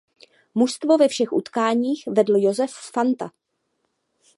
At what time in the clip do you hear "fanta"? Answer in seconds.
2.93-3.31